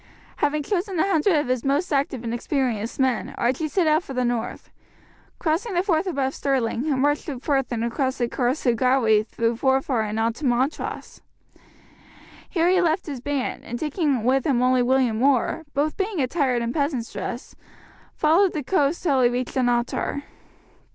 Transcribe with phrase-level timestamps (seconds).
[0.37, 4.15] Having chosen a hundred of his most active and experienced men Archie set out for
[4.15, 4.71] the north.
[5.37, 9.21] Crossing the Forth above Stirling, he marched through Perth and across the Carse of Gowrie
[9.21, 11.21] through Forfar on to Montrose.
[12.49, 16.63] Here he left his band, and taking with him only William Orr, both being attired
[16.63, 17.55] in peasants' dress,
[18.15, 20.23] followed the coast till he reached Dunottar.